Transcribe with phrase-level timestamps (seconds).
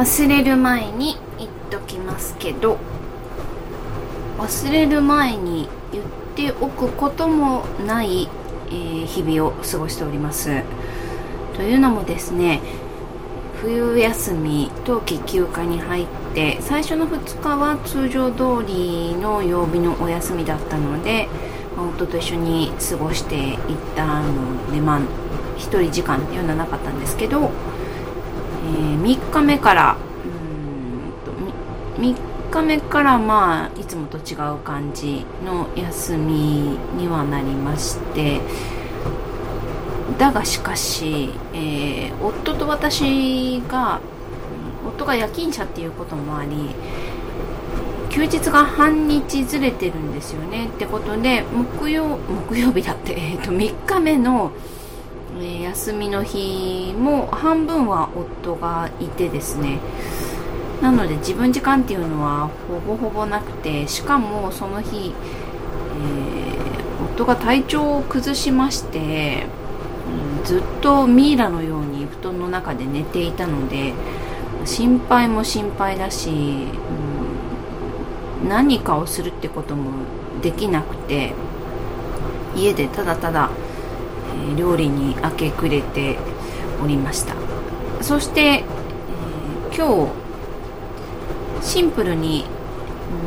[0.00, 2.78] 忘れる前に言っときますけど
[4.38, 8.26] 忘れる前に言っておくこともない、
[8.68, 10.62] えー、日々を過ごしております。
[11.54, 12.62] というのもですね
[13.60, 21.28] 冬休み冬季休暇に入って最初の2日は通常通りの曜日のお休みだったので、
[21.76, 23.56] 夫と一緒に過ごしていっ
[23.94, 25.00] たのでまあ
[25.58, 27.50] 1人時間っていうのはなかったんですけど、
[28.64, 32.16] えー、3日目からうんと3
[32.50, 38.40] 日目からまあいつもと違う感じの休みにはなりまして
[40.18, 44.00] だがしかし、えー、夫と私が
[44.86, 46.74] 夫が夜勤者っていうこともあり
[48.10, 50.66] 休日が半日ずれてるんですよね。
[50.66, 54.50] ってことで木曜木曜日だって、えー、と3日目の、
[55.70, 59.78] 休みの日も半分は夫がいてですね。
[60.82, 69.46] なので自分時間っていうのはほぼほぼなくてしかもその日、えー、夫が体調を崩しまして
[70.38, 73.92] うんずっとミイラのように布団の中で寝ていたので
[74.64, 76.30] 心配も心配だし、
[78.42, 79.92] うん、何かをするってことも
[80.40, 81.34] できなくて
[82.56, 83.50] 家でただただ、
[84.56, 86.18] 料理に明け暮れて
[86.82, 87.34] おりました。
[88.00, 88.64] そして、え、
[89.76, 90.20] 今日
[91.62, 92.46] シンプルに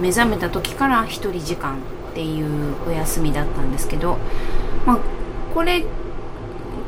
[0.00, 4.18] 目覚めた時から1人時間っていうお休みだったんですけど、
[4.84, 4.98] まあ、
[5.54, 5.84] これ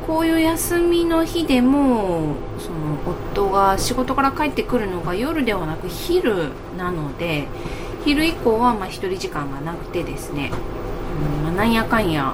[0.05, 7.47] こういう休みの日でもその夫が仕事から帰ってくるのが夜ではなく昼なので
[8.05, 10.51] 昼以降はまあ1人時間がなくてですね、
[11.37, 12.33] うんまあ、なんやかんや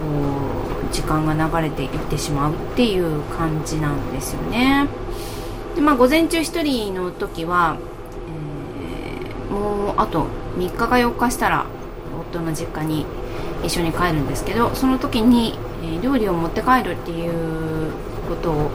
[0.00, 0.06] こ
[0.46, 0.49] う
[0.92, 4.88] 時間が流れていってしまうっていう感じなんですよね。
[5.74, 7.76] でまあ午前中1人の時は、
[8.28, 11.66] えー、もうあと3日か4日したら
[12.30, 13.06] 夫の実家に
[13.64, 17.92] 一緒に帰るんですけどその時にえ料理を持って帰るっていう
[18.28, 18.70] ことを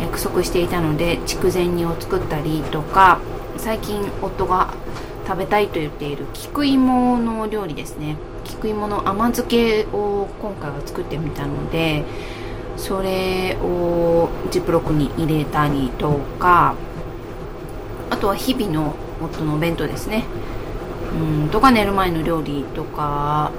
[0.00, 3.20] 約束していたので筑前煮を作ったりとか
[3.56, 4.74] 最近夫が
[5.32, 8.16] 食べたいと言っている菊芋の料理ですね。
[8.44, 12.04] 菊芋の甘漬けを今回は作ってみたので
[12.76, 16.74] それをジップロックに入れたりとか
[18.10, 20.24] あとは日々の夫のお弁当ですね。
[21.14, 23.52] うんとか寝る前の料理とか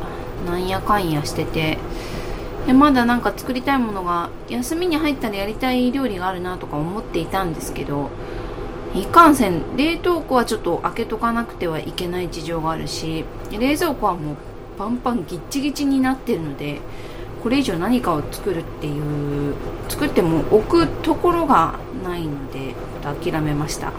[0.46, 1.80] なんやかんやしてて。
[2.68, 8.10] でまだなんか作りたいものが休みに入ったらやりたい料理があるなとか思っていたんですけど
[8.96, 9.76] いかんせん。
[9.76, 14.36] 冷凍庫はちょっと開けとかなくてはいけない事情があるし冷蔵庫はもう
[14.78, 16.80] パンパンギッチギチになってるので
[17.42, 19.56] これ以上何かを作るっていう
[19.90, 23.92] 作っても置くところがないので諦めました、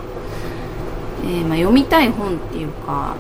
[1.25, 3.17] えー、まあ、読みたい本っていうか、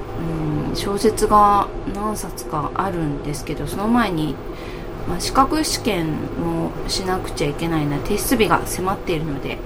[0.70, 4.34] うん、小説が何冊かあるんですけどその前に
[5.06, 9.58] まあ、資格試験もしなくちゃいけないな提出日が迫っているので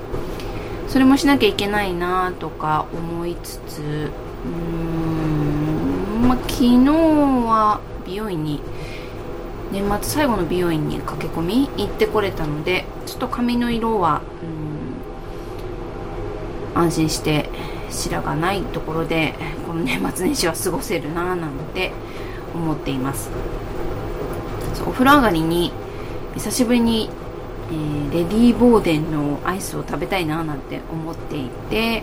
[0.89, 8.63] それもしなきゃいけないなとか思いつつうーん、まあ、昨日は美容院に
[9.71, 14.23] 年末最後の美容院に駆け込み行ってこれたのでちょっと髪の色は
[16.75, 17.51] うん安心して
[17.91, 19.35] 白がないところで
[19.67, 21.93] この年末年始は過ごせるななんて
[22.55, 23.31] 思っています。
[24.87, 25.73] お風呂上がりに
[26.35, 27.11] 久しぶりに、
[27.71, 32.03] えー、レディー・ボーデンのアイスを食べたいななんて思っていて、え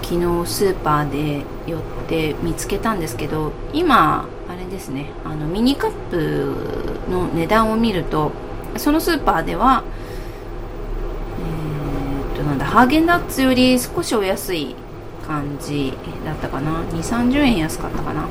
[0.00, 6.46] ー、昨日スーパーで寄って見つけたんですけど今あれですねあのミニカップ
[7.10, 8.32] の値段を見ると
[8.76, 9.84] そのスーパーでは
[12.30, 14.74] え、っとなんだハーゲンダッツより少しお安い
[15.22, 15.92] 感じ
[16.24, 16.82] だったかな。
[16.84, 18.24] 2 3 0円安かったかな。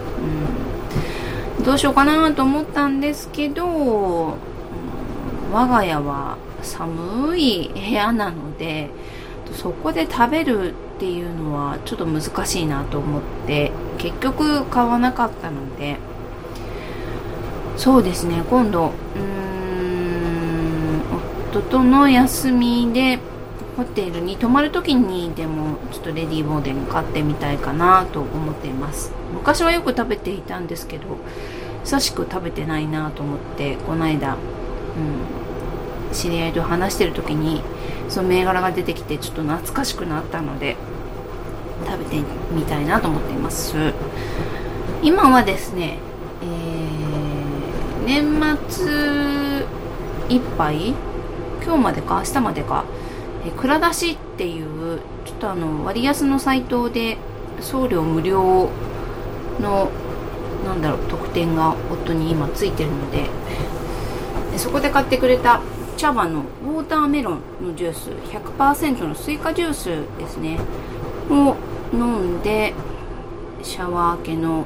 [1.57, 1.63] うん。
[1.63, 4.38] どうしようかなと思ったんですけど、
[5.51, 8.89] 我が家は寒い部屋なので
[9.53, 15.97] そこで食べるっていうのはちょっと難しいなと思って結局買わなかったので。
[17.78, 21.02] そうですね今度うーん
[21.49, 23.17] 夫との休みで
[23.76, 29.11] ホテルに泊まる時にでもちょっとレディーボーデン買ってみたいかなと思っています。
[29.34, 31.05] 昔はよく食べていたんですけど
[31.84, 34.37] 久しく食べてないなと思ってこの間、
[34.97, 37.64] うん、知り合いと話してる時に
[38.09, 40.76] その銘柄が出てきてちょっと懐かしくなったので
[41.85, 42.22] 食べて
[42.52, 43.93] みたいなと思っています。
[45.02, 45.97] 今はですね、
[46.43, 48.40] えー、年
[48.70, 49.66] 末
[50.29, 50.93] いっぱい
[51.64, 52.85] 今日までか明日までか
[53.46, 57.17] え蔵出しっていうちょっとあの割安のサイトで
[57.59, 58.70] 送料無料
[59.59, 59.90] の
[60.66, 63.26] なんだろう特典が夫に今ついてるので
[64.58, 65.62] そこで買ってくれた
[65.98, 69.86] 茶葉のウォーターメロンのジュース100%のスイカジュース
[70.18, 70.59] ですね。
[71.30, 71.56] を
[71.94, 72.74] 飲んで
[73.64, 74.66] シャワー明けの、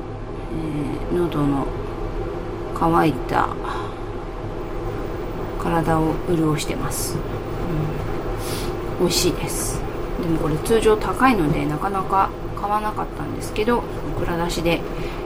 [1.12, 1.68] えー、喉の
[2.74, 3.50] 乾いた
[5.62, 7.20] 体を潤してます、う
[8.98, 9.82] ん、美味しいです。
[10.22, 12.30] でもこれ通常高いのでなかなか
[12.60, 13.84] 買わなかったんですけど
[14.20, 14.82] 蔵出しで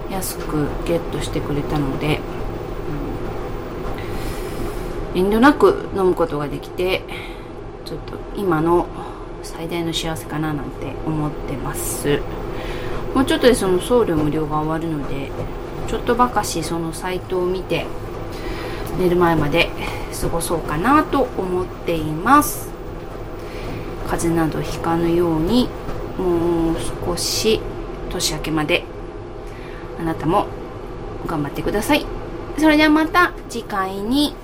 [0.09, 2.19] 安くゲットしてくれたので、
[5.15, 7.03] 遠慮なく飲むことができて
[7.85, 8.87] ちょっと今の
[9.41, 12.21] 最大の幸せかななんて思ってます。
[13.15, 15.31] もうちょっとでその送料無料が終わるので
[15.87, 17.87] ちょっとばかしそのサイトを見て
[18.99, 19.69] 寝る前まで
[20.21, 22.69] 過ごそうかなと思っています。
[24.07, 25.69] 風邪などひかぬように
[26.17, 26.75] もう
[27.05, 27.61] 少し
[28.09, 28.83] 年明けまで
[29.99, 30.47] あなたも
[31.25, 32.05] 頑張ってください。
[32.57, 34.35] それではまた次回に。